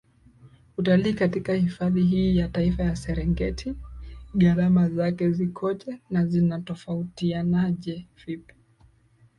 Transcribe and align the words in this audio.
utalii 0.77 1.13
katika 1.13 1.53
hifadhi 1.53 2.03
hii 2.03 2.37
ya 2.37 2.47
Taifa 2.47 2.83
ya 2.83 2.95
Serengeti 2.95 3.75
Gharama 4.35 4.89
zake 4.89 5.31
zikoje 5.31 5.99
na 6.09 6.25
zinatofatianaje 6.25 8.07
vipi 8.25 8.55